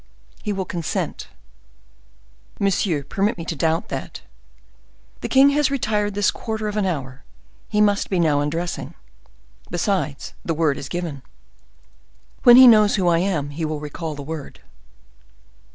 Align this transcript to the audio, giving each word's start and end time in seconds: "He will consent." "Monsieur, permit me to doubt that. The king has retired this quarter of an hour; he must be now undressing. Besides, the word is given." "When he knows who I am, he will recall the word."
"He 0.41 0.51
will 0.51 0.65
consent." 0.65 1.27
"Monsieur, 2.59 3.03
permit 3.03 3.37
me 3.37 3.45
to 3.45 3.55
doubt 3.55 3.89
that. 3.89 4.21
The 5.19 5.29
king 5.29 5.51
has 5.51 5.69
retired 5.69 6.15
this 6.15 6.31
quarter 6.31 6.67
of 6.67 6.75
an 6.75 6.87
hour; 6.87 7.23
he 7.69 7.81
must 7.81 8.09
be 8.09 8.19
now 8.19 8.39
undressing. 8.39 8.95
Besides, 9.69 10.33
the 10.43 10.55
word 10.55 10.79
is 10.79 10.89
given." 10.89 11.21
"When 12.41 12.55
he 12.57 12.65
knows 12.65 12.95
who 12.95 13.09
I 13.09 13.19
am, 13.19 13.51
he 13.51 13.63
will 13.63 13.79
recall 13.79 14.15
the 14.15 14.23
word." 14.23 14.61